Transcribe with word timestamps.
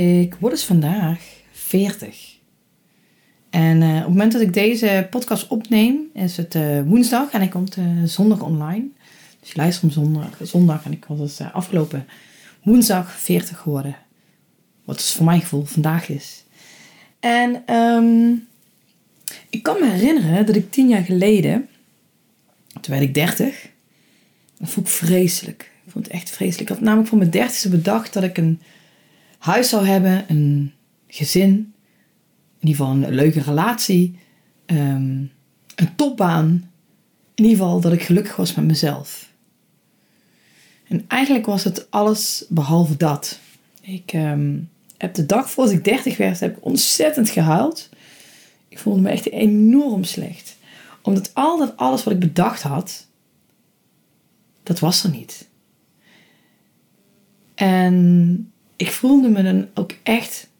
Ik 0.00 0.34
word 0.38 0.52
dus 0.52 0.64
vandaag 0.64 1.20
40. 1.52 2.36
En 3.50 3.82
uh, 3.82 3.88
op 3.88 3.96
het 3.96 4.08
moment 4.08 4.32
dat 4.32 4.40
ik 4.40 4.54
deze 4.54 5.06
podcast 5.10 5.48
opneem, 5.48 6.00
is 6.14 6.36
het 6.36 6.54
uh, 6.54 6.82
woensdag 6.82 7.30
en 7.30 7.40
hij 7.40 7.48
komt 7.48 7.76
uh, 7.76 7.84
zondag 8.04 8.40
online. 8.42 8.84
Dus 9.40 9.50
je 9.50 9.56
luistert 9.56 9.84
om 9.84 9.90
zondag, 9.90 10.38
zondag 10.42 10.84
en 10.84 10.92
ik 10.92 11.04
was 11.04 11.18
dus 11.18 11.40
afgelopen 11.52 12.06
woensdag 12.62 13.12
40 13.12 13.58
geworden. 13.58 13.96
Wat 14.84 14.96
dus 14.96 15.12
voor 15.12 15.24
mijn 15.24 15.40
gevoel 15.40 15.64
vandaag 15.64 16.08
is. 16.08 16.44
En 17.20 17.74
um, 17.74 18.46
ik 19.50 19.62
kan 19.62 19.80
me 19.80 19.90
herinneren 19.90 20.46
dat 20.46 20.56
ik 20.56 20.70
tien 20.70 20.88
jaar 20.88 21.04
geleden, 21.04 21.68
toen 22.72 22.94
werd 22.94 23.02
ik 23.02 23.14
30, 23.14 23.68
dat 24.58 24.70
vond 24.70 24.86
ik 24.86 24.92
vreselijk. 24.92 25.70
Ik 25.84 25.92
vond 25.92 26.04
het 26.04 26.14
echt 26.14 26.30
vreselijk. 26.30 26.70
Ik 26.70 26.76
had 26.76 26.84
namelijk 26.84 27.08
voor 27.08 27.18
mijn 27.18 27.30
dertigste 27.30 27.68
bedacht 27.68 28.12
dat 28.12 28.22
ik 28.22 28.38
een 28.38 28.60
huis 29.40 29.68
zou 29.68 29.86
hebben, 29.86 30.24
een 30.28 30.72
gezin, 31.06 31.74
in 32.58 32.68
ieder 32.68 32.84
geval 32.84 32.90
een 32.90 33.14
leuke 33.14 33.40
relatie, 33.40 34.18
um, 34.66 35.30
een 35.74 35.96
topbaan. 35.96 36.70
In 37.34 37.44
ieder 37.44 37.58
geval 37.58 37.80
dat 37.80 37.92
ik 37.92 38.02
gelukkig 38.02 38.36
was 38.36 38.54
met 38.54 38.64
mezelf. 38.64 39.32
En 40.88 41.04
eigenlijk 41.08 41.46
was 41.46 41.64
het 41.64 41.90
alles 41.90 42.44
behalve 42.48 42.96
dat. 42.96 43.38
Ik 43.80 44.12
um, 44.12 44.70
heb 44.96 45.14
de 45.14 45.26
dag 45.26 45.50
voordat 45.50 45.74
ik 45.74 45.84
30 45.84 46.16
werd, 46.16 46.40
heb 46.40 46.56
ik 46.56 46.64
ontzettend 46.64 47.28
gehuild. 47.28 47.88
Ik 48.68 48.78
voelde 48.78 49.00
me 49.00 49.08
echt 49.08 49.30
enorm 49.30 50.04
slecht. 50.04 50.56
Omdat 51.02 51.30
al 51.34 51.58
dat 51.58 51.76
alles 51.76 52.04
wat 52.04 52.12
ik 52.12 52.20
bedacht 52.20 52.62
had, 52.62 53.06
dat 54.62 54.78
was 54.78 55.04
er 55.04 55.10
niet. 55.10 55.48
En 57.54 58.49
ik 58.80 58.90
voelde 58.90 59.28
me 59.28 59.42
dan 59.42 59.68
ook 59.74 59.92
echt 60.02 60.50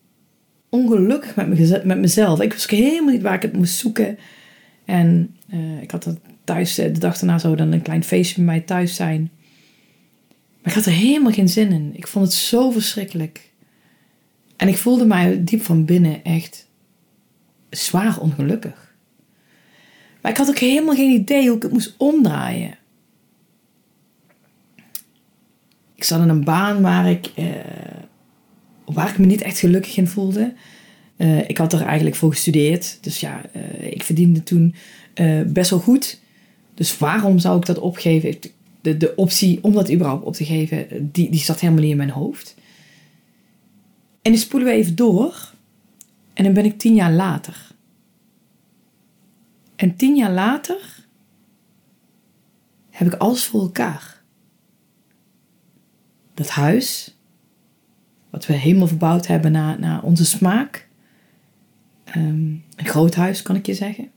ongelukkig 0.69 1.37
met, 1.37 1.49
me, 1.49 1.81
met 1.85 1.99
mezelf. 1.99 2.41
Ik 2.41 2.53
wist 2.53 2.71
helemaal 2.71 3.13
niet 3.13 3.23
waar 3.23 3.35
ik 3.35 3.43
het 3.43 3.53
moest 3.53 3.79
zoeken. 3.79 4.19
En 4.85 5.37
uh, 5.53 5.83
ik 5.83 5.91
had 5.91 6.05
er 6.05 6.17
thuis, 6.45 6.79
eh, 6.79 6.93
de 6.93 6.99
dag 6.99 7.19
daarna 7.19 7.39
zou 7.39 7.57
dan 7.57 7.73
een 7.73 7.83
klein 7.83 8.05
feestje 8.05 8.35
bij 8.35 8.45
mij 8.45 8.61
thuis 8.61 8.95
zijn. 8.95 9.31
Maar 10.29 10.73
ik 10.73 10.73
had 10.73 10.87
er 10.87 10.93
helemaal 10.93 11.33
geen 11.33 11.49
zin 11.49 11.73
in. 11.73 11.91
Ik 11.95 12.07
vond 12.07 12.25
het 12.25 12.35
zo 12.35 12.71
verschrikkelijk. 12.71 13.51
En 14.57 14.69
ik 14.69 14.79
voelde 14.79 15.07
mij 15.07 15.45
diep 15.45 15.63
van 15.63 15.85
binnen 15.85 16.25
echt 16.25 16.69
zwaar 17.71 18.19
ongelukkig. 18.19 18.95
Maar 20.21 20.31
ik 20.31 20.39
had 20.39 20.49
ook 20.49 20.59
helemaal 20.59 20.95
geen 20.95 21.21
idee 21.21 21.47
hoe 21.47 21.57
ik 21.57 21.63
het 21.63 21.73
moest 21.73 21.95
omdraaien. 21.99 22.79
Ik 25.95 26.05
zat 26.05 26.21
in 26.21 26.29
een 26.29 26.45
baan 26.45 26.81
waar 26.81 27.11
ik, 27.11 27.31
uh, 27.39 27.47
waar 28.93 29.09
ik 29.09 29.19
me 29.19 29.27
niet 29.27 29.43
echt 29.43 29.59
gelukkig 29.59 29.97
in 29.97 30.07
voelde. 30.07 30.55
Uh, 31.17 31.49
ik 31.49 31.59
had 31.59 31.73
er 31.73 31.83
eigenlijk 31.83 32.17
voor 32.17 32.31
gestudeerd. 32.31 32.99
Dus 33.01 33.21
ja, 33.21 33.43
uh, 33.57 33.93
ik 33.93 34.03
verdiende 34.03 34.43
toen 34.43 34.75
best 35.47 35.71
wel 35.71 35.79
goed. 35.79 36.21
Dus 36.75 36.99
waarom 36.99 37.39
zou 37.39 37.59
ik 37.59 37.67
dat 37.67 37.79
opgeven? 37.79 38.37
De, 38.81 38.97
de 38.97 39.15
optie 39.17 39.59
om 39.63 39.73
dat 39.73 39.93
überhaupt 39.93 40.25
op 40.25 40.35
te 40.35 40.45
geven, 40.45 41.11
die, 41.13 41.31
die 41.31 41.41
zat 41.41 41.61
helemaal 41.61 41.83
niet 41.83 41.91
in 41.91 41.97
mijn 41.97 42.11
hoofd. 42.11 42.55
En 44.23 44.33
dan 44.33 44.41
spoelen 44.41 44.69
we 44.69 44.75
even 44.75 44.97
door. 44.97 45.53
En 46.35 46.45
dan 46.45 46.53
ben 46.53 46.65
ik 46.65 46.79
tien 46.79 46.95
jaar 46.95 47.13
later. 47.13 47.69
En 49.77 49.97
tien 49.97 50.17
jaar 50.17 50.33
later 50.33 51.07
heb 52.91 53.07
ik 53.07 53.21
alles 53.21 53.45
voor 53.45 53.61
elkaar 53.61 54.21
dat 56.35 56.49
huis, 56.49 57.17
wat 58.31 58.47
we 58.47 58.53
helemaal 58.53 58.87
verbouwd 58.87 59.27
hebben 59.27 59.53
naar, 59.53 59.81
naar 59.81 60.03
onze 60.03 60.25
smaak. 60.25 60.89
Um, 62.17 62.65
een 62.77 62.87
groot 62.87 63.15
huis, 63.15 63.43
kan 63.43 63.57
ik 63.57 63.67
je 63.67 63.75
zeggen. 63.75 64.11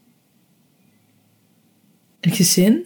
Een 2.20 2.32
gezin. 2.32 2.86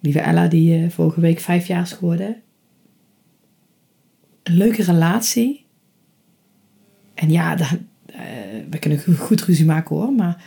Lieve 0.00 0.20
Ella, 0.20 0.48
die 0.48 0.78
uh, 0.78 0.90
vorige 0.90 1.20
week 1.20 1.40
vijf 1.40 1.66
jaar 1.66 1.82
is 1.82 1.92
geworden. 1.92 2.42
Een 4.42 4.56
leuke 4.56 4.82
relatie. 4.82 5.64
En 7.14 7.30
ja, 7.30 7.56
uh, 7.60 7.68
we 8.70 8.78
kunnen 8.78 9.00
goed 9.16 9.42
ruzie 9.42 9.64
maken 9.64 9.96
hoor, 9.96 10.12
maar 10.12 10.44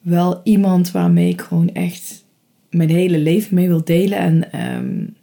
wel 0.00 0.40
iemand 0.44 0.90
waarmee 0.90 1.28
ik 1.28 1.40
gewoon 1.40 1.72
echt 1.72 2.24
mijn 2.70 2.90
hele 2.90 3.18
leven 3.18 3.54
mee 3.54 3.68
wil 3.68 3.84
delen. 3.84 4.18
En 4.18 4.66
um, 4.76 5.16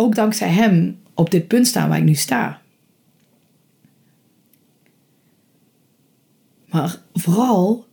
ook 0.00 0.14
dankzij 0.14 0.48
hem 0.48 1.00
op 1.14 1.30
dit 1.30 1.48
punt 1.48 1.66
staan 1.66 1.88
waar 1.88 1.98
ik 1.98 2.04
nu 2.04 2.14
sta. 2.14 2.60
Maar 6.66 7.00
vooral 7.12 7.86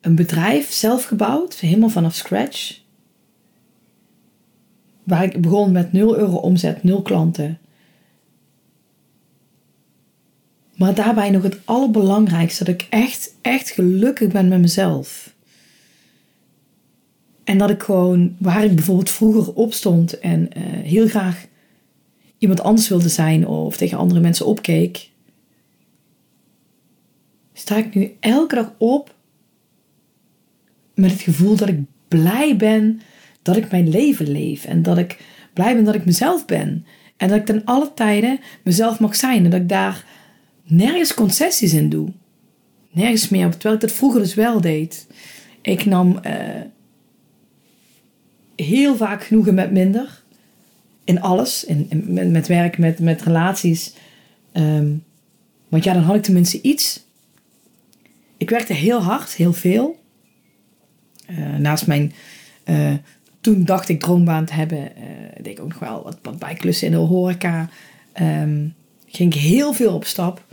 een 0.00 0.14
bedrijf 0.14 0.70
zelf 0.70 1.04
gebouwd, 1.04 1.54
helemaal 1.54 1.88
vanaf 1.88 2.14
scratch. 2.14 2.80
Waar 5.04 5.24
ik 5.24 5.40
begon 5.40 5.72
met 5.72 5.92
0 5.92 6.16
euro 6.16 6.36
omzet, 6.36 6.82
0 6.82 7.02
klanten. 7.02 7.58
Maar 10.76 10.94
daarbij 10.94 11.30
nog 11.30 11.42
het 11.42 11.58
allerbelangrijkste, 11.64 12.64
dat 12.64 12.74
ik 12.74 12.86
echt, 12.90 13.34
echt 13.40 13.70
gelukkig 13.70 14.32
ben 14.32 14.48
met 14.48 14.60
mezelf. 14.60 15.34
En 17.50 17.58
dat 17.58 17.70
ik 17.70 17.82
gewoon, 17.82 18.36
waar 18.38 18.64
ik 18.64 18.74
bijvoorbeeld 18.74 19.10
vroeger 19.10 19.54
op 19.54 19.72
stond 19.72 20.18
en 20.18 20.40
uh, 20.40 20.62
heel 20.64 21.08
graag 21.08 21.46
iemand 22.38 22.60
anders 22.60 22.88
wilde 22.88 23.08
zijn 23.08 23.46
of 23.46 23.76
tegen 23.76 23.98
andere 23.98 24.20
mensen 24.20 24.46
opkeek, 24.46 25.10
sta 27.52 27.76
ik 27.76 27.94
nu 27.94 28.16
elke 28.20 28.54
dag 28.54 28.74
op 28.78 29.14
met 30.94 31.10
het 31.10 31.20
gevoel 31.20 31.56
dat 31.56 31.68
ik 31.68 31.78
blij 32.08 32.56
ben 32.56 33.00
dat 33.42 33.56
ik 33.56 33.70
mijn 33.70 33.88
leven 33.88 34.30
leef 34.30 34.64
en 34.64 34.82
dat 34.82 34.98
ik 34.98 35.18
blij 35.52 35.74
ben 35.74 35.84
dat 35.84 35.94
ik 35.94 36.04
mezelf 36.04 36.46
ben. 36.46 36.86
En 37.16 37.28
dat 37.28 37.38
ik 37.38 37.46
ten 37.46 37.64
alle 37.64 37.90
tijden 37.94 38.40
mezelf 38.64 39.00
mag 39.00 39.16
zijn 39.16 39.44
en 39.44 39.50
dat 39.50 39.60
ik 39.60 39.68
daar 39.68 40.04
nergens 40.64 41.14
concessies 41.14 41.74
in 41.74 41.88
doe. 41.88 42.08
Nergens 42.90 43.28
meer, 43.28 43.50
terwijl 43.50 43.74
ik 43.74 43.80
dat 43.80 43.92
vroeger 43.92 44.20
dus 44.20 44.34
wel 44.34 44.60
deed. 44.60 45.06
Ik 45.62 45.84
nam 45.84 46.18
uh, 46.26 46.32
heel 48.62 48.96
vaak 48.96 49.24
genoegen 49.24 49.54
met 49.54 49.72
minder. 49.72 50.22
In 51.04 51.20
alles. 51.20 51.64
In, 51.64 52.04
met, 52.32 52.46
werk, 52.46 52.78
met, 52.78 52.98
met 52.98 53.22
relaties. 53.22 53.92
Ehm, 54.52 54.92
want 55.68 55.84
ja, 55.84 55.92
dan 55.92 56.02
had 56.02 56.16
ik 56.16 56.22
tenminste 56.22 56.60
iets. 56.60 57.04
Ik 58.36 58.50
werkte 58.50 58.72
heel 58.72 59.02
hard, 59.02 59.32
heel 59.32 59.52
veel. 59.52 59.98
Uh, 61.30 61.56
naast 61.56 61.86
mijn 61.86 62.12
uh, 62.64 62.94
toen 63.40 63.64
dacht 63.64 63.88
ik 63.88 64.00
droombaan 64.00 64.44
te 64.44 64.52
hebben, 64.52 64.78
uh, 64.78 65.04
deed 65.36 65.52
ik 65.52 65.60
ook 65.60 65.68
nog 65.68 65.78
wel 65.78 66.02
wat, 66.22 66.38
bijklussen 66.38 66.86
in 66.86 66.92
de 66.92 66.98
horeca. 66.98 67.68
Um, 68.20 68.74
ging 69.06 69.34
ik 69.34 69.40
heel 69.40 69.72
veel 69.72 69.94
op 69.94 70.04
stap. 70.04 70.44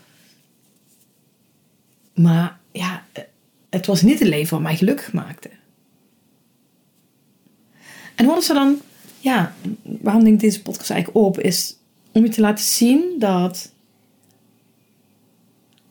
Maar 2.14 2.60
ja, 2.72 3.06
het 3.70 3.86
was 3.86 4.02
niet 4.02 4.20
het 4.20 4.28
leven 4.28 4.54
wat 4.54 4.62
mij 4.62 4.76
gelukkig 4.76 5.14
maakte. 5.14 5.50
En 8.18 8.26
wat 8.26 8.38
is 8.38 8.50
er 8.50 8.56
dan, 8.56 8.80
ja, 9.20 9.56
waarom 9.84 10.24
denk 10.24 10.36
ik 10.36 10.42
deze 10.42 10.62
podcast 10.62 10.90
eigenlijk 10.90 11.26
op, 11.26 11.40
is 11.40 11.76
om 12.12 12.24
je 12.24 12.30
te 12.30 12.42
laten 12.42 12.66
zien 12.66 13.16
dat 13.20 13.72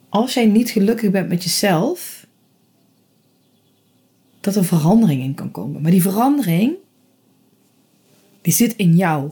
als 0.08 0.34
jij 0.34 0.46
niet 0.46 0.70
gelukkig 0.70 1.11
bent 1.11 1.28
met 1.28 1.43
jezelf, 1.43 2.26
dat 4.40 4.56
er 4.56 4.64
verandering 4.64 5.23
in 5.23 5.34
kan 5.34 5.50
komen. 5.50 5.82
Maar 5.82 5.90
die 5.90 6.02
verandering, 6.02 6.75
die 8.43 8.52
zit 8.52 8.76
in 8.76 8.96
jou. 8.96 9.31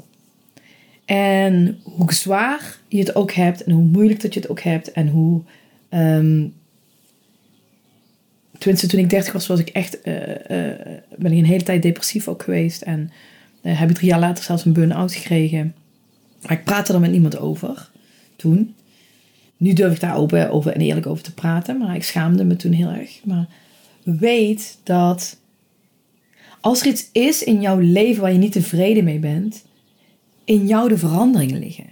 En 1.05 1.81
hoe 1.82 2.12
zwaar 2.12 2.79
je 2.88 2.99
het 2.99 3.14
ook 3.14 3.32
hebt 3.32 3.64
en 3.64 3.73
hoe 3.73 3.85
moeilijk 3.85 4.20
dat 4.20 4.35
je 4.35 4.40
het 4.40 4.49
ook 4.49 4.61
hebt 4.61 4.93
en 4.93 5.08
hoe 5.08 5.40
um, 5.90 6.55
tenminste 8.59 8.87
toen 8.87 9.01
ik 9.01 9.11
30 9.11 9.33
was, 9.33 9.47
was 9.47 9.61
ik 9.61 9.69
echt, 9.69 9.99
uh, 10.05 10.15
uh, 10.15 10.27
ben 11.17 11.33
ik 11.33 11.39
een 11.39 11.45
hele 11.45 11.62
tijd 11.62 11.83
depressief 11.83 12.29
ook 12.29 12.43
geweest. 12.43 12.83
En 12.83 13.11
uh, 13.62 13.79
heb 13.79 13.91
ik 13.91 13.97
drie 13.97 14.09
jaar 14.09 14.21
later 14.21 14.45
zelfs 14.45 14.65
een 14.65 14.73
burn-out 14.73 15.15
gekregen. 15.15 15.75
Ik 16.49 16.65
praatte 16.65 16.93
er 16.93 17.01
met 17.01 17.11
niemand 17.11 17.39
over 17.39 17.91
toen. 18.37 18.75
Nu 19.56 19.73
durf 19.73 19.93
ik 19.93 20.01
daar 20.01 20.17
open 20.17 20.51
over 20.51 20.73
en 20.73 20.81
eerlijk 20.81 21.06
over 21.06 21.25
te 21.25 21.35
praten, 21.35 21.79
maar 21.79 21.95
ik 21.95 22.05
schaamde 22.05 22.45
me 22.45 22.56
toen 22.56 22.73
heel 22.73 22.89
erg. 22.89 23.21
Maar 23.25 23.47
weet 24.03 24.79
dat 24.83 25.39
als 26.61 26.81
er 26.81 26.87
iets 26.87 27.09
is 27.12 27.43
in 27.43 27.61
jouw 27.61 27.79
leven 27.79 28.23
waar 28.23 28.33
je 28.33 28.39
niet 28.39 28.53
tevreden 28.53 29.05
mee 29.05 29.19
bent, 29.19 29.65
in 30.45 30.67
jou 30.67 30.89
de 30.89 30.99
veranderingen 30.99 31.59
liggen. 31.59 31.87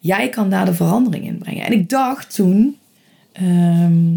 Jij 0.00 0.28
kan 0.28 0.50
daar 0.50 0.64
de 0.64 0.74
verandering 0.74 1.24
in 1.24 1.38
brengen. 1.38 1.64
En 1.64 1.72
ik 1.72 1.88
dacht 1.88 2.34
toen 2.34 2.76
ehm, 3.32 4.16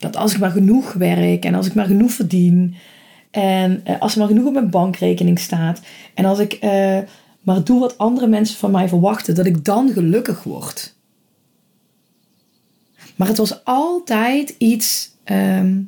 dat 0.00 0.16
als 0.16 0.32
ik 0.32 0.40
maar 0.40 0.50
genoeg 0.50 0.92
werk 0.92 1.44
en 1.44 1.54
als 1.54 1.66
ik 1.66 1.74
maar 1.74 1.86
genoeg 1.86 2.12
verdien 2.12 2.74
en 3.30 3.80
eh, 3.84 4.00
als 4.00 4.12
er 4.12 4.18
maar 4.18 4.28
genoeg 4.28 4.46
op 4.46 4.52
mijn 4.52 4.70
bankrekening 4.70 5.38
staat 5.38 5.80
en 6.14 6.24
als 6.24 6.38
ik 6.38 6.58
uh, 6.64 6.98
maar 7.40 7.64
doe 7.64 7.80
wat 7.80 7.98
andere 7.98 8.26
mensen 8.26 8.56
van 8.56 8.70
mij 8.70 8.88
verwachten, 8.88 9.34
dat 9.34 9.46
ik 9.46 9.64
dan 9.64 9.92
gelukkig 9.92 10.42
word. 10.42 10.94
Maar 13.16 13.28
het 13.28 13.36
was 13.36 13.64
altijd 13.64 14.54
iets 14.58 15.10
ehm, 15.24 15.80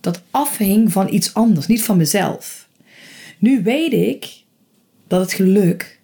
dat 0.00 0.22
afhing 0.30 0.92
van 0.92 1.12
iets 1.12 1.34
anders, 1.34 1.66
niet 1.66 1.84
van 1.84 1.96
mezelf. 1.96 2.68
Nu 3.38 3.62
weet 3.62 3.92
ik 3.92 4.44
dat 5.06 5.20
het 5.20 5.32
geluk 5.32 6.00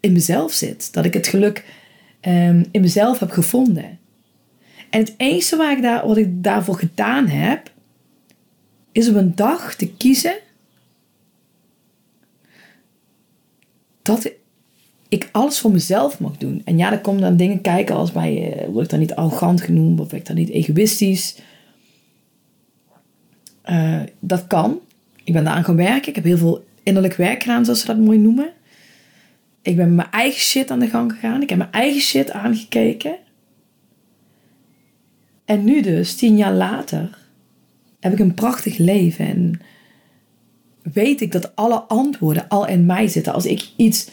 in 0.00 0.12
mezelf 0.12 0.52
zit. 0.52 0.92
Dat 0.92 1.04
ik 1.04 1.14
het 1.14 1.26
geluk 1.26 1.64
um, 2.20 2.64
in 2.70 2.80
mezelf 2.80 3.18
heb 3.18 3.30
gevonden. 3.30 3.98
En 4.90 5.00
het 5.00 5.14
enige 5.16 5.56
waar 5.56 5.76
ik 5.76 5.82
daar, 5.82 6.06
wat 6.06 6.16
ik 6.16 6.42
daarvoor 6.42 6.74
gedaan 6.74 7.26
heb, 7.26 7.72
is 8.92 9.08
op 9.08 9.14
een 9.14 9.34
dag 9.34 9.74
te 9.74 9.92
kiezen 9.92 10.34
dat 14.02 14.32
ik 15.08 15.28
alles 15.32 15.58
voor 15.58 15.70
mezelf 15.70 16.20
mag 16.20 16.36
doen. 16.36 16.62
En 16.64 16.76
ja, 16.76 16.90
dan 16.90 17.00
komen 17.00 17.20
dan 17.20 17.36
dingen 17.36 17.60
kijken 17.60 17.94
als 17.94 18.12
bij, 18.12 18.62
uh, 18.62 18.68
word 18.68 18.84
ik 18.84 18.90
dan 18.90 18.98
niet 18.98 19.14
arrogant 19.14 19.60
genoemd 19.60 20.00
of 20.00 20.10
word 20.10 20.20
ik 20.20 20.26
dan 20.26 20.36
niet 20.36 20.50
egoïstisch. 20.50 21.36
Uh, 23.70 24.00
dat 24.20 24.46
kan. 24.46 24.80
Ik 25.24 25.32
ben 25.32 25.44
daaraan 25.44 25.64
gaan 25.64 25.76
werken. 25.76 26.08
Ik 26.08 26.14
heb 26.14 26.24
heel 26.24 26.38
veel 26.38 26.64
innerlijk 26.82 27.14
werk 27.14 27.42
gedaan, 27.42 27.64
zoals 27.64 27.80
ze 27.80 27.86
dat 27.86 27.98
mooi 27.98 28.18
noemen. 28.18 28.52
Ik 29.62 29.76
ben 29.76 29.94
mijn 29.94 30.10
eigen 30.10 30.40
shit 30.40 30.70
aan 30.70 30.78
de 30.78 30.88
gang 30.88 31.12
gegaan. 31.12 31.42
Ik 31.42 31.48
heb 31.48 31.58
mijn 31.58 31.72
eigen 31.72 32.00
shit 32.00 32.30
aangekeken. 32.30 33.16
En 35.48 35.64
nu 35.64 35.80
dus, 35.80 36.14
tien 36.14 36.36
jaar 36.36 36.52
later, 36.52 37.18
heb 38.00 38.12
ik 38.12 38.18
een 38.18 38.34
prachtig 38.34 38.78
leven. 38.78 39.26
En 39.26 39.60
weet 40.92 41.20
ik 41.20 41.32
dat 41.32 41.56
alle 41.56 41.80
antwoorden 41.80 42.48
al 42.48 42.66
in 42.66 42.86
mij 42.86 43.08
zitten. 43.08 43.32
Als 43.32 43.46
ik 43.46 43.68
iets 43.76 44.08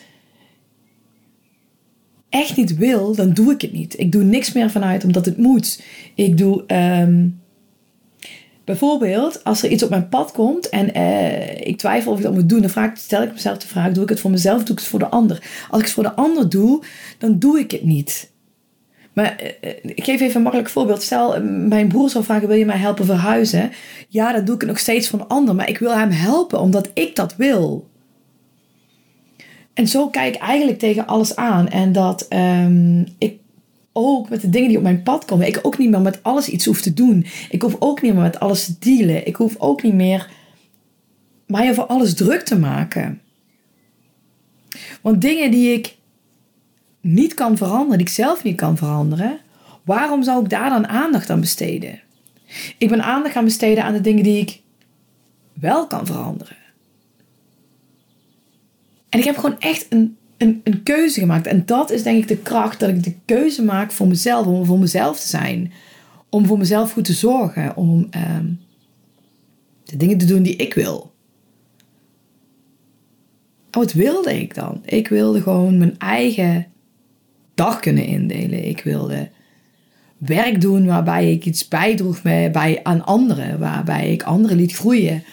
echt 2.29 2.57
niet 2.57 2.77
wil, 2.77 3.15
dan 3.15 3.33
doe 3.33 3.53
ik 3.53 3.61
het 3.61 3.71
niet. 3.71 3.99
Ik 3.99 4.11
doe 4.11 4.23
niks 4.23 4.53
meer 4.53 4.71
vanuit 4.71 5.03
omdat 5.03 5.25
het 5.25 5.37
moet. 5.37 5.83
Ik 6.13 6.37
doe 6.37 6.63
um, 7.01 7.41
bijvoorbeeld 8.63 9.43
als 9.43 9.63
er 9.63 9.69
iets 9.69 9.83
op 9.83 9.89
mijn 9.89 10.09
pad 10.09 10.31
komt 10.31 10.69
en 10.69 10.97
uh, 10.97 11.67
ik 11.67 11.77
twijfel 11.77 12.11
of 12.11 12.17
ik 12.17 12.23
dat 12.23 12.33
moet 12.33 12.49
doen, 12.49 12.61
dan 12.61 12.69
vraag, 12.69 12.97
stel 12.97 13.23
ik 13.23 13.31
mezelf 13.31 13.57
de 13.57 13.67
vraag: 13.67 13.91
doe 13.91 14.03
ik 14.03 14.09
het 14.09 14.19
voor 14.19 14.31
mezelf, 14.31 14.63
doe 14.63 14.75
ik 14.75 14.79
het 14.79 14.89
voor 14.89 14.99
de 14.99 15.09
ander? 15.09 15.65
Als 15.69 15.79
ik 15.79 15.85
het 15.85 15.95
voor 15.95 16.03
de 16.03 16.15
ander 16.15 16.49
doe, 16.49 16.83
dan 17.17 17.39
doe 17.39 17.59
ik 17.59 17.71
het 17.71 17.83
niet. 17.83 18.33
Maar 19.15 19.41
uh, 19.43 19.69
ik 19.83 20.03
geef 20.03 20.21
even 20.21 20.35
een 20.35 20.41
makkelijk 20.41 20.69
voorbeeld. 20.69 21.01
Stel, 21.01 21.41
mijn 21.43 21.87
broer 21.87 22.09
zou 22.09 22.23
vragen: 22.23 22.47
wil 22.47 22.57
je 22.57 22.65
mij 22.65 22.77
helpen 22.77 23.05
verhuizen? 23.05 23.71
Ja, 24.07 24.31
dan 24.31 24.45
doe 24.45 24.55
ik 24.55 24.65
nog 24.65 24.79
steeds 24.79 25.09
voor 25.09 25.19
een 25.19 25.27
ander, 25.27 25.55
maar 25.55 25.69
ik 25.69 25.77
wil 25.77 25.95
hem 25.95 26.11
helpen 26.11 26.59
omdat 26.59 26.89
ik 26.93 27.15
dat 27.15 27.35
wil. 27.35 27.87
En 29.73 29.87
zo 29.87 30.07
kijk 30.07 30.35
ik 30.35 30.41
eigenlijk 30.41 30.79
tegen 30.79 31.07
alles 31.07 31.35
aan. 31.35 31.67
En 31.67 31.91
dat 31.91 32.25
um, 32.29 33.05
ik 33.17 33.39
ook 33.93 34.29
met 34.29 34.41
de 34.41 34.49
dingen 34.49 34.67
die 34.67 34.77
op 34.77 34.83
mijn 34.83 35.03
pad 35.03 35.25
komen, 35.25 35.47
ik 35.47 35.59
ook 35.61 35.77
niet 35.77 35.89
meer 35.89 36.01
met 36.01 36.23
alles 36.23 36.49
iets 36.49 36.65
hoef 36.65 36.81
te 36.81 36.93
doen. 36.93 37.25
Ik 37.49 37.61
hoef 37.61 37.75
ook 37.79 38.01
niet 38.01 38.13
meer 38.13 38.21
met 38.21 38.39
alles 38.39 38.65
te 38.65 38.75
dealen. 38.79 39.27
Ik 39.27 39.35
hoef 39.35 39.55
ook 39.57 39.83
niet 39.83 39.93
meer 39.93 40.29
mij 41.47 41.69
over 41.69 41.85
alles 41.85 42.13
druk 42.13 42.41
te 42.41 42.59
maken. 42.59 43.21
Want 45.01 45.21
dingen 45.21 45.51
die 45.51 45.73
ik 45.73 45.95
niet 47.05 47.33
kan 47.33 47.57
veranderen, 47.57 47.97
die 47.97 48.07
ik 48.07 48.13
zelf 48.13 48.43
niet 48.43 48.55
kan 48.55 48.77
veranderen, 48.77 49.39
waarom 49.83 50.23
zou 50.23 50.43
ik 50.43 50.49
daar 50.49 50.69
dan 50.69 50.87
aandacht 50.87 51.29
aan 51.29 51.39
besteden? 51.39 51.99
Ik 52.77 52.89
ben 52.89 53.03
aandacht 53.03 53.33
gaan 53.33 53.43
besteden 53.43 53.83
aan 53.83 53.93
de 53.93 54.01
dingen 54.01 54.23
die 54.23 54.39
ik 54.39 54.61
wel 55.53 55.87
kan 55.87 56.05
veranderen. 56.05 56.57
En 59.09 59.19
ik 59.19 59.25
heb 59.25 59.37
gewoon 59.37 59.59
echt 59.59 59.85
een, 59.89 60.17
een, 60.37 60.61
een 60.63 60.83
keuze 60.83 61.19
gemaakt. 61.19 61.47
En 61.47 61.65
dat 61.65 61.91
is 61.91 62.03
denk 62.03 62.21
ik 62.21 62.27
de 62.27 62.37
kracht 62.37 62.79
dat 62.79 62.89
ik 62.89 63.03
de 63.03 63.15
keuze 63.25 63.63
maak 63.63 63.91
voor 63.91 64.07
mezelf, 64.07 64.45
om 64.45 64.65
voor 64.65 64.79
mezelf 64.79 65.19
te 65.19 65.27
zijn. 65.27 65.73
Om 66.29 66.45
voor 66.45 66.57
mezelf 66.57 66.91
goed 66.91 67.05
te 67.05 67.13
zorgen. 67.13 67.75
Om 67.75 68.07
ehm, 68.09 68.45
de 69.83 69.97
dingen 69.97 70.17
te 70.17 70.25
doen 70.25 70.43
die 70.43 70.55
ik 70.55 70.73
wil. 70.73 71.13
En 73.69 73.79
wat 73.79 73.93
wilde 73.93 74.39
ik 74.39 74.55
dan? 74.55 74.81
Ik 74.85 75.07
wilde 75.07 75.41
gewoon 75.41 75.77
mijn 75.77 75.99
eigen 75.99 76.73
dag 77.55 77.79
kunnen 77.79 78.05
indelen. 78.05 78.67
Ik 78.67 78.81
wilde 78.83 79.29
werk 80.17 80.61
doen 80.61 80.85
waarbij 80.85 81.31
ik 81.31 81.45
iets 81.45 81.67
bijdroeg 81.67 82.21
bij, 82.21 82.79
aan 82.83 83.05
anderen. 83.05 83.59
Waarbij 83.59 84.11
ik 84.11 84.23
anderen 84.23 84.57
liet 84.57 84.75
groeien. 84.75 85.23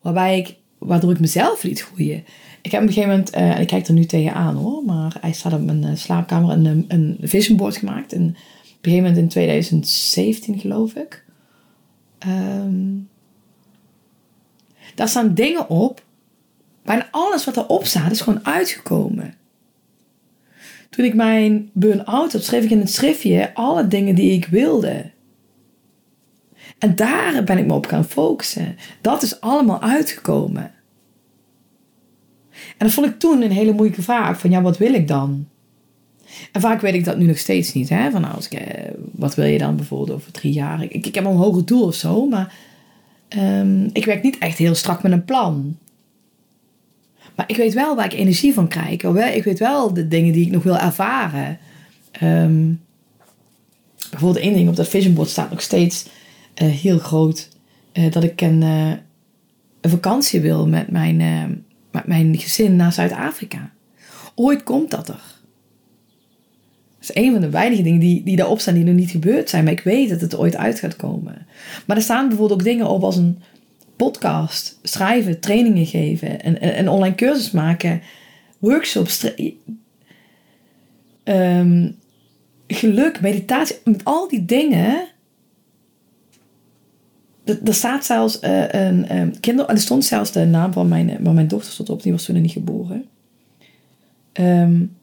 Waarbij 0.00 0.38
ik, 0.38 0.56
waardoor 0.78 1.10
ik 1.10 1.20
mezelf 1.20 1.62
liet 1.62 1.82
groeien. 1.82 2.24
Ik 2.62 2.70
heb 2.70 2.82
op 2.82 2.88
een 2.88 2.92
gegeven 2.92 3.16
moment, 3.16 3.34
uh, 3.34 3.54
en 3.54 3.60
ik 3.60 3.66
kijk 3.66 3.86
er 3.86 3.94
nu 3.94 4.04
tegenaan 4.04 4.56
hoor, 4.56 4.84
maar 4.84 5.16
hij 5.20 5.32
staat 5.32 5.52
op 5.52 5.64
mijn 5.64 5.82
uh, 5.82 5.90
slaapkamer 5.94 6.50
een, 6.50 6.84
een 6.88 7.16
vision 7.20 7.56
board 7.56 7.76
gemaakt. 7.76 8.12
En 8.12 8.22
op 8.22 8.86
een 8.86 8.90
gegeven 8.90 9.02
moment 9.02 9.16
in 9.16 9.28
2017 9.28 10.58
geloof 10.58 10.94
ik. 10.94 11.24
Um, 12.26 13.08
daar 14.94 15.08
staan 15.08 15.34
dingen 15.34 15.68
op. 15.68 16.02
Bijna 16.82 17.08
alles 17.10 17.44
wat 17.44 17.56
erop 17.56 17.84
staat 17.84 18.10
is 18.10 18.20
gewoon 18.20 18.46
uitgekomen. 18.46 19.34
Toen 20.90 21.04
ik 21.04 21.14
mijn 21.14 21.70
burn-out 21.72 22.32
had, 22.32 22.44
schreef 22.44 22.64
ik 22.64 22.70
in 22.70 22.78
het 22.78 22.90
schriftje 22.90 23.54
alle 23.54 23.86
dingen 23.86 24.14
die 24.14 24.32
ik 24.32 24.46
wilde. 24.46 25.10
En 26.78 26.96
daar 26.96 27.44
ben 27.44 27.58
ik 27.58 27.66
me 27.66 27.74
op 27.74 27.86
gaan 27.86 28.04
focussen. 28.04 28.76
Dat 29.00 29.22
is 29.22 29.40
allemaal 29.40 29.82
uitgekomen. 29.82 30.72
En 32.50 32.86
dat 32.86 32.92
vond 32.92 33.06
ik 33.06 33.18
toen 33.18 33.42
een 33.42 33.50
hele 33.50 33.72
moeilijke 33.72 34.02
vraag. 34.02 34.40
Van 34.40 34.50
ja, 34.50 34.62
wat 34.62 34.78
wil 34.78 34.94
ik 34.94 35.08
dan? 35.08 35.48
En 36.52 36.60
vaak 36.60 36.80
weet 36.80 36.94
ik 36.94 37.04
dat 37.04 37.18
nu 37.18 37.26
nog 37.26 37.38
steeds 37.38 37.72
niet. 37.72 37.88
Hè? 37.88 38.10
Van 38.10 38.20
nou, 38.20 38.34
als 38.34 38.48
eh, 38.48 38.90
wat 39.12 39.34
wil 39.34 39.44
je 39.44 39.58
dan 39.58 39.76
bijvoorbeeld 39.76 40.10
over 40.10 40.32
drie 40.32 40.52
jaar? 40.52 40.82
Ik, 40.82 41.06
ik 41.06 41.14
heb 41.14 41.24
een 41.24 41.36
hoger 41.36 41.64
doel 41.64 41.86
of 41.86 41.94
zo. 41.94 42.26
Maar 42.26 42.54
um, 43.38 43.90
ik 43.92 44.04
werk 44.04 44.22
niet 44.22 44.38
echt 44.38 44.58
heel 44.58 44.74
strak 44.74 45.02
met 45.02 45.12
een 45.12 45.24
plan. 45.24 45.76
Maar 47.40 47.48
ik 47.48 47.56
weet 47.56 47.74
wel 47.74 47.96
waar 47.96 48.04
ik 48.04 48.12
energie 48.12 48.54
van 48.54 48.68
krijg. 48.68 48.90
Ik 49.34 49.44
weet 49.44 49.58
wel 49.58 49.94
de 49.94 50.08
dingen 50.08 50.32
die 50.32 50.46
ik 50.46 50.52
nog 50.52 50.62
wil 50.62 50.76
ervaren. 50.76 51.58
Um, 52.22 52.80
bijvoorbeeld 54.10 54.44
één 54.44 54.54
ding 54.54 54.68
op 54.68 54.76
dat 54.76 54.88
vision 54.88 55.14
board 55.14 55.28
staat 55.28 55.50
nog 55.50 55.60
steeds 55.60 56.06
uh, 56.62 56.68
heel 56.68 56.98
groot. 56.98 57.48
Uh, 57.92 58.12
dat 58.12 58.24
ik 58.24 58.40
een, 58.40 58.62
uh, 58.62 58.92
een 59.80 59.90
vakantie 59.90 60.40
wil 60.40 60.68
met 60.68 60.90
mijn 60.90 61.16
met 61.90 62.06
mijn 62.06 62.38
gezin 62.38 62.76
naar 62.76 62.92
Zuid-Afrika. 62.92 63.70
Ooit 64.34 64.62
komt 64.62 64.90
dat 64.90 65.08
er. 65.08 65.22
Dat 66.98 67.10
is 67.10 67.22
een 67.22 67.32
van 67.32 67.40
de 67.40 67.50
weinige 67.50 67.82
dingen 67.82 68.00
die, 68.00 68.22
die 68.22 68.36
daarop 68.36 68.60
staan 68.60 68.74
die 68.74 68.84
nog 68.84 68.94
niet 68.94 69.10
gebeurd 69.10 69.50
zijn. 69.50 69.64
Maar 69.64 69.72
ik 69.72 69.80
weet 69.80 70.08
dat 70.08 70.20
het 70.20 70.36
ooit 70.36 70.56
uit 70.56 70.78
gaat 70.78 70.96
komen. 70.96 71.46
Maar 71.86 71.96
er 71.96 72.02
staan 72.02 72.28
bijvoorbeeld 72.28 72.60
ook 72.60 72.66
dingen 72.66 72.86
op 72.86 73.02
als 73.02 73.16
een 73.16 73.38
podcast, 74.00 74.78
schrijven, 74.82 75.40
trainingen 75.40 75.86
geven, 75.86 76.46
een, 76.46 76.78
een 76.78 76.88
online 76.88 77.14
cursus 77.14 77.50
maken, 77.50 78.02
workshops, 78.58 79.32
um, 81.24 81.98
geluk, 82.66 83.20
meditatie. 83.20 83.76
Met 83.84 84.04
al 84.04 84.28
die 84.28 84.44
dingen 84.44 85.08
er 87.64 87.74
staat 87.74 88.04
zelfs 88.04 88.42
uh, 88.42 88.68
een 88.68 89.18
um, 89.18 89.40
kinder... 89.40 89.68
Er 89.68 89.78
stond 89.78 90.04
zelfs 90.04 90.32
de 90.32 90.44
naam 90.44 90.72
van 90.72 90.88
mijn, 90.88 91.18
van 91.22 91.34
mijn 91.34 91.48
dochter 91.48 91.72
stond 91.72 91.90
op. 91.90 92.02
Die 92.02 92.12
was 92.12 92.24
toen 92.24 92.40
niet 92.40 92.52
geboren. 92.52 93.04
Um, 94.32 94.96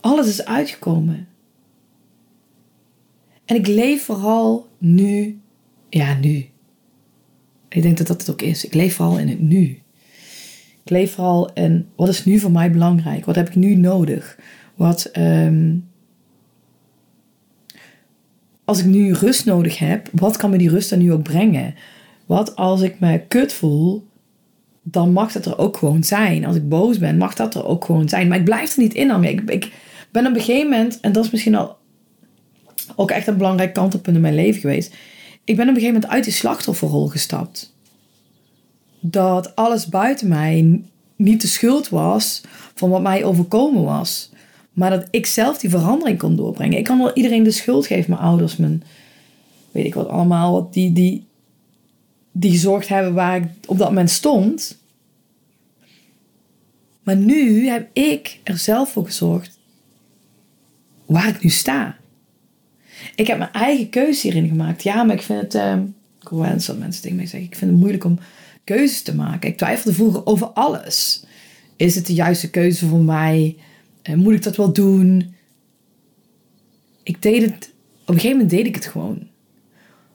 alles 0.00 0.28
is 0.28 0.44
uitgekomen. 0.44 1.28
En 3.44 3.56
ik 3.56 3.66
leef 3.66 4.04
vooral 4.04 4.68
nu. 4.78 5.40
Ja, 5.88 6.14
nu. 6.14 6.48
Ik 7.76 7.82
denk 7.82 7.96
dat 7.96 8.06
dat 8.06 8.20
het 8.20 8.30
ook 8.30 8.42
is. 8.42 8.64
Ik 8.64 8.74
leef 8.74 8.94
vooral 8.94 9.18
in 9.18 9.28
het 9.28 9.40
nu. 9.40 9.82
Ik 10.84 10.90
leef 10.90 11.12
vooral 11.12 11.52
in 11.52 11.86
wat 11.96 12.08
is 12.08 12.24
nu 12.24 12.38
voor 12.38 12.50
mij 12.50 12.70
belangrijk? 12.70 13.24
Wat 13.24 13.34
heb 13.34 13.48
ik 13.48 13.54
nu 13.54 13.74
nodig? 13.74 14.38
Wat, 14.74 15.10
um, 15.18 15.88
als 18.64 18.78
ik 18.78 18.84
nu 18.84 19.12
rust 19.12 19.44
nodig 19.44 19.78
heb, 19.78 20.08
wat 20.12 20.36
kan 20.36 20.50
me 20.50 20.58
die 20.58 20.70
rust 20.70 20.90
dan 20.90 20.98
nu 20.98 21.12
ook 21.12 21.22
brengen? 21.22 21.74
Wat 22.26 22.56
als 22.56 22.80
ik 22.80 23.00
me 23.00 23.20
kut 23.28 23.52
voel, 23.52 24.06
dan 24.82 25.12
mag 25.12 25.32
dat 25.32 25.46
er 25.46 25.58
ook 25.58 25.76
gewoon 25.76 26.04
zijn. 26.04 26.44
Als 26.44 26.56
ik 26.56 26.68
boos 26.68 26.98
ben, 26.98 27.16
mag 27.16 27.34
dat 27.34 27.54
er 27.54 27.66
ook 27.66 27.84
gewoon 27.84 28.08
zijn. 28.08 28.28
Maar 28.28 28.38
ik 28.38 28.44
blijf 28.44 28.76
er 28.76 28.82
niet 28.82 28.94
in 28.94 29.10
hangen. 29.10 29.30
Ik, 29.30 29.50
ik 29.50 29.72
ben 30.12 30.26
op 30.26 30.34
een 30.34 30.40
gegeven 30.40 30.70
moment, 30.70 31.00
en 31.00 31.12
dat 31.12 31.24
is 31.24 31.30
misschien 31.30 31.54
al 31.54 31.76
ook 32.94 33.10
echt 33.10 33.26
een 33.26 33.36
belangrijk 33.36 33.72
kantelpunt 33.72 34.16
in 34.16 34.22
mijn 34.22 34.34
leven 34.34 34.60
geweest. 34.60 34.94
Ik 35.46 35.56
ben 35.56 35.68
op 35.68 35.74
een 35.74 35.80
gegeven 35.80 35.94
moment 35.94 36.12
uit 36.12 36.24
die 36.24 36.32
slachtofferrol 36.32 37.08
gestapt. 37.08 37.74
Dat 39.00 39.56
alles 39.56 39.86
buiten 39.86 40.28
mij 40.28 40.82
niet 41.16 41.40
de 41.40 41.46
schuld 41.46 41.88
was 41.88 42.42
van 42.74 42.90
wat 42.90 43.02
mij 43.02 43.24
overkomen 43.24 43.84
was. 43.84 44.30
Maar 44.72 44.90
dat 44.90 45.08
ik 45.10 45.26
zelf 45.26 45.58
die 45.58 45.70
verandering 45.70 46.18
kon 46.18 46.36
doorbrengen. 46.36 46.78
Ik 46.78 46.84
kan 46.84 46.98
wel 46.98 47.12
iedereen 47.12 47.42
de 47.42 47.50
schuld 47.50 47.86
geven, 47.86 48.10
mijn 48.10 48.22
ouders, 48.22 48.56
mijn 48.56 48.82
weet 49.70 49.86
ik 49.86 49.94
wat 49.94 50.08
allemaal, 50.08 50.70
die, 50.70 50.92
die, 50.92 51.26
die 52.32 52.50
gezorgd 52.50 52.88
hebben 52.88 53.14
waar 53.14 53.36
ik 53.36 53.48
op 53.66 53.78
dat 53.78 53.88
moment 53.88 54.10
stond. 54.10 54.78
Maar 57.02 57.16
nu 57.16 57.68
heb 57.68 57.88
ik 57.92 58.40
er 58.44 58.58
zelf 58.58 58.92
voor 58.92 59.04
gezorgd 59.04 59.58
waar 61.06 61.28
ik 61.28 61.42
nu 61.42 61.50
sta. 61.50 61.96
Ik 63.14 63.26
heb 63.26 63.38
mijn 63.38 63.52
eigen 63.52 63.88
keuze 63.88 64.20
hierin 64.26 64.48
gemaakt. 64.48 64.82
Ja, 64.82 65.04
maar 65.04 65.16
ik 65.16 65.22
vind 65.22 65.40
het. 65.40 65.54
Uh, 65.54 65.76
ik 66.20 66.28
hoor 66.28 66.40
wel 66.40 66.56
dat 66.66 66.78
mensen 66.78 67.02
tegen 67.02 67.16
mij 67.16 67.26
zeggen. 67.26 67.48
Ik 67.50 67.56
vind 67.56 67.70
het 67.70 67.80
moeilijk 67.80 68.04
om 68.04 68.18
keuzes 68.64 69.02
te 69.02 69.14
maken. 69.14 69.48
Ik 69.48 69.56
twijfelde 69.56 69.96
vroeger 69.96 70.26
over 70.26 70.46
alles. 70.46 71.24
Is 71.76 71.94
het 71.94 72.06
de 72.06 72.14
juiste 72.14 72.50
keuze 72.50 72.86
voor 72.86 73.00
mij? 73.02 73.56
Uh, 74.10 74.14
moet 74.16 74.34
ik 74.34 74.42
dat 74.42 74.56
wel 74.56 74.72
doen? 74.72 75.34
Ik 77.02 77.22
deed 77.22 77.42
het. 77.42 77.72
Op 78.02 78.08
een 78.08 78.20
gegeven 78.20 78.36
moment 78.36 78.50
deed 78.50 78.66
ik 78.66 78.74
het 78.74 78.86
gewoon. 78.86 79.28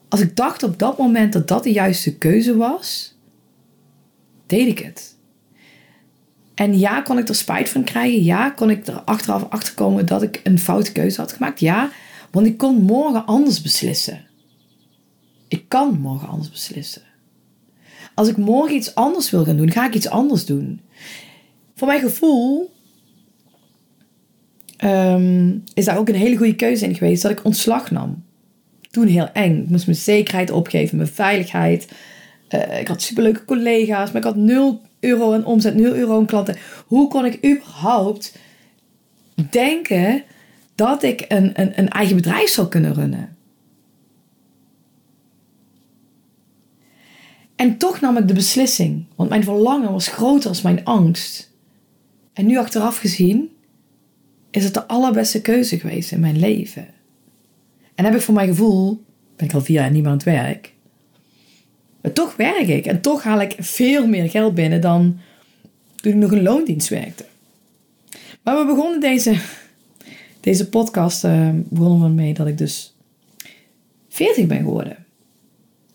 Als 0.10 0.20
ik 0.20 0.36
dacht 0.36 0.64
op 0.64 0.80
dat 0.80 0.98
moment 0.98 1.34
dat 1.34 1.48
dat 1.48 1.64
de 1.64 1.72
juiste 1.72 2.18
keuze 2.18 2.58
was, 2.58 3.16
deed 4.46 4.68
ik 4.68 4.80
het. 4.80 5.16
En 6.54 6.80
ja, 6.80 7.02
kon 7.02 7.18
ik 7.18 7.30
er 7.30 7.36
spijt 7.36 7.70
van 7.70 7.84
krijgen. 7.84 8.24
Ja, 8.24 8.50
kon 8.50 8.70
ik 8.70 8.88
er 8.88 9.02
achteraf 9.02 9.50
achter 9.50 9.74
komen 9.74 10.06
dat 10.06 10.22
ik 10.22 10.40
een 10.44 10.60
foute 10.60 10.92
keuze 10.92 11.22
had 11.22 11.32
gemaakt. 11.32 11.60
Ja, 11.60 11.92
want 12.32 12.48
ik 12.48 12.58
kon 12.58 12.82
morgen 12.82 13.26
anders 13.26 13.62
beslissen. 13.62 14.26
Ik 15.48 15.64
kan 15.68 16.00
morgen 16.00 16.28
anders 16.28 16.50
beslissen. 16.50 17.02
Als 18.16 18.28
ik 18.28 18.38
morgen 18.38 18.76
iets 18.76 18.96
anders 18.96 19.30
wil 19.30 19.44
gaan 19.44 19.58
doen, 19.58 19.72
ga 19.72 19.88
ik 19.88 19.96
iets 19.96 20.10
anders 20.10 20.46
doen. 20.46 20.82
Voor 21.76 21.88
mijn 21.88 22.00
gevoel 22.00 22.72
um, 24.84 25.64
is 25.74 25.86
daar 25.86 25.98
ook 25.98 26.10
een 26.10 26.16
hele 26.16 26.38
goede 26.38 26.56
keuze 26.56 26.86
in 26.86 26.96
geweest 26.96 27.22
dat 27.22 27.32
ik 27.32 27.46
ontslag 27.46 27.92
nam. 27.92 28.24
Toen 28.90 29.08
heel 29.08 29.30
eng. 29.34 29.62
Ik 29.64 29.70
moest 29.70 29.86
mijn 29.86 29.98
zekerheid 29.98 30.52
opgeven, 30.52 30.98
mijn 30.98 31.10
veiligheid. 31.10 31.92
Uh, 32.50 32.80
ik 32.80 32.88
had 32.88 33.02
superleuke 33.02 33.46
collega's, 33.46 34.12
maar 34.12 34.22
ik 34.22 34.28
had 34.28 34.36
0 34.36 34.82
euro 35.00 35.34
in 35.34 35.46
omzet, 35.46 35.76
0 35.76 35.94
euro 35.94 36.20
in 36.20 36.26
klanten. 36.26 36.58
Hoe 36.86 37.08
kon 37.08 37.26
ik 37.26 37.46
überhaupt 37.46 38.38
denken 39.50 40.24
dat 40.76 41.04
ik 41.04 41.26
een, 41.28 41.62
een, 41.62 41.80
een 41.80 41.90
eigen 41.90 42.16
bedrijf 42.16 42.50
zou 42.50 42.68
kunnen 42.68 42.94
runnen. 42.94 43.36
En 47.56 47.78
toch 47.78 48.02
nam 48.02 48.18
ik 48.18 48.28
de 48.28 48.34
beslissing, 48.34 49.06
want 49.16 49.30
mijn 49.30 49.44
verlangen 49.44 49.92
was 49.92 50.08
groter 50.08 50.50
als 50.50 50.62
mijn 50.62 50.86
angst. 50.86 51.52
En 52.34 52.46
nu 52.46 52.58
achteraf 52.58 52.98
gezien 52.98 53.50
is 54.52 54.64
het 54.64 54.74
de 54.74 54.88
allerbeste 54.88 55.42
keuze 55.42 55.80
geweest 55.80 56.12
in 56.12 56.20
mijn 56.20 56.40
leven. 56.40 56.88
En 57.96 58.06
heb 58.06 58.16
ik 58.16 58.22
voor 58.22 58.34
mijn 58.34 58.48
gevoel, 58.48 59.04
ben 59.36 59.48
ik 59.48 59.54
al 59.54 59.62
vier 59.62 59.76
jaar 59.76 59.92
niet 59.92 60.02
meer 60.02 60.12
aan 60.12 60.18
het 60.18 60.26
werk. 60.26 60.74
Maar 62.02 62.14
toch 62.14 62.36
werk 62.36 62.68
ik 62.68 62.86
en 62.86 63.02
toch 63.02 63.24
haal 63.24 63.42
ik 63.42 63.56
veel 63.60 64.08
meer 64.08 64.30
geld 64.30 64.56
binnen 64.56 64.82
dan 64.82 65.20
toen 65.96 66.12
ik 66.12 66.18
nog 66.18 66.32
een 66.32 66.44
loondienst 66.44 66.90
werkte. 66.90 67.26
Maar 68.44 68.58
we 68.58 68.66
begonnen 68.66 69.00
deze 69.00 69.36
deze 70.42 70.70
podcast 70.70 71.24
uh, 71.24 71.50
begonnen 71.54 72.08
we 72.10 72.14
mee 72.14 72.34
dat 72.34 72.48
ik 72.48 72.58
dus 72.58 72.96
40 74.10 74.48
ben 74.48 74.58
geworden. 74.58 75.06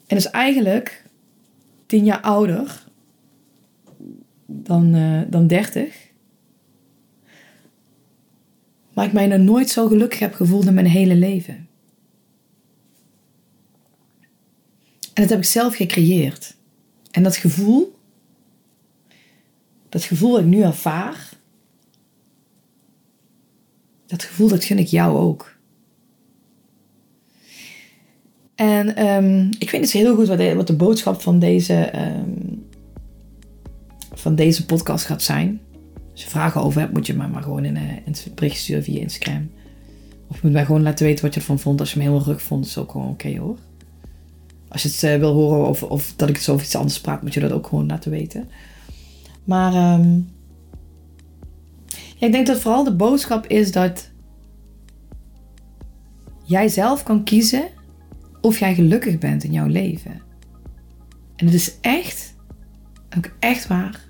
En 0.07 0.17
dus 0.17 0.31
eigenlijk 0.31 1.05
10 1.87 2.05
jaar 2.05 2.21
ouder 2.21 2.85
dan, 4.47 4.95
uh, 4.95 5.23
dan 5.29 5.47
30. 5.47 5.95
Maar 8.93 9.07
ik 9.07 9.12
mij 9.12 9.26
nog 9.26 9.38
nooit 9.38 9.69
zo 9.69 9.87
gelukkig 9.87 10.19
heb 10.19 10.35
gevoeld 10.35 10.67
in 10.67 10.75
mijn 10.75 10.87
hele 10.87 11.15
leven. 11.15 11.69
En 15.00 15.23
dat 15.23 15.31
heb 15.31 15.38
ik 15.38 15.45
zelf 15.45 15.75
gecreëerd. 15.75 16.57
En 17.11 17.23
dat 17.23 17.37
gevoel, 17.37 17.99
dat 19.88 20.05
gevoel 20.05 20.31
dat 20.31 20.41
ik 20.41 20.47
nu 20.47 20.62
ervaar, 20.62 21.36
dat 24.06 24.22
gevoel, 24.22 24.48
dat 24.48 24.64
gun 24.64 24.78
ik 24.78 24.86
jou 24.86 25.18
ook. 25.18 25.54
En 28.54 29.06
um, 29.06 29.50
ik 29.58 29.68
vind 29.68 29.82
het 29.82 29.92
heel 29.92 30.14
goed 30.14 30.28
wat 30.28 30.38
de, 30.38 30.54
wat 30.54 30.66
de 30.66 30.76
boodschap 30.76 31.20
van 31.20 31.38
deze, 31.38 31.92
um, 32.00 32.66
van 34.14 34.34
deze 34.34 34.64
podcast 34.64 35.04
gaat 35.04 35.22
zijn. 35.22 35.60
Als 36.12 36.22
je 36.22 36.30
vragen 36.30 36.62
over 36.62 36.80
hebt, 36.80 36.92
moet 36.92 37.06
je 37.06 37.14
me 37.14 37.28
maar 37.28 37.42
gewoon 37.42 37.64
in, 37.64 37.76
uh, 37.76 37.82
in 38.04 38.14
bericht 38.34 38.56
sturen 38.56 38.82
via 38.82 39.00
Instagram. 39.00 39.50
Of 40.28 40.42
moet 40.42 40.52
mij 40.52 40.64
gewoon 40.64 40.82
laten 40.82 41.06
weten 41.06 41.25
wat 41.25 41.34
je 41.34 41.40
ervan 41.40 41.58
vond. 41.58 41.80
Als 41.80 41.92
je 41.92 41.98
me 41.98 42.04
helemaal 42.04 42.26
rug 42.26 42.42
vond, 42.42 42.66
is 42.66 42.78
ook 42.78 42.90
gewoon 42.90 43.08
oké 43.08 43.38
hoor. 43.38 43.58
Als 44.68 44.82
je 44.82 44.88
het 44.88 45.02
uh, 45.02 45.18
wil 45.18 45.32
horen 45.32 45.68
of, 45.68 45.82
of 45.82 46.12
dat 46.16 46.28
ik 46.28 46.34
het 46.34 46.44
zo 46.44 46.52
over 46.52 46.64
iets 46.64 46.76
anders 46.76 47.00
praat, 47.00 47.22
moet 47.22 47.34
je 47.34 47.40
dat 47.40 47.52
ook 47.52 47.66
gewoon 47.66 47.86
laten 47.86 48.10
weten. 48.10 48.48
Maar 49.44 50.00
um, 50.00 50.28
ik 52.18 52.32
denk 52.32 52.46
dat 52.46 52.61
vooral 52.61 52.85
de 52.85 52.94
boodschap 52.94 53.46
is 53.46 53.73
dat 53.73 54.11
jij 56.44 56.68
zelf 56.68 57.02
kan 57.02 57.25
kiezen 57.25 57.68
of 58.40 58.58
jij 58.58 58.75
gelukkig 58.75 59.18
bent 59.18 59.44
in 59.44 59.52
jouw 59.52 59.66
leven. 59.66 60.23
En 61.37 61.46
het 61.46 61.54
is 61.54 61.80
echt, 61.80 62.35
ook 63.16 63.30
echt 63.38 63.66
waar, 63.66 64.04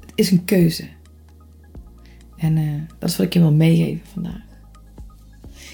het 0.00 0.12
is 0.14 0.30
een 0.30 0.44
keuze. 0.44 0.88
En 2.36 2.56
uh, 2.56 2.82
dat 2.98 3.10
is 3.10 3.16
wat 3.16 3.26
ik 3.26 3.32
je 3.32 3.38
wil 3.38 3.52
meegeven 3.52 4.06
vandaag. 4.12 4.44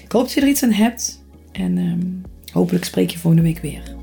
Ik 0.03 0.11
hoop 0.11 0.21
dat 0.21 0.31
je 0.31 0.41
er 0.41 0.47
iets 0.47 0.63
aan 0.63 0.71
hebt. 0.71 1.23
En 1.51 1.77
um, 1.77 2.21
hopelijk 2.51 2.85
spreek 2.85 3.09
je 3.09 3.17
volgende 3.17 3.45
week 3.45 3.59
weer. 3.59 4.02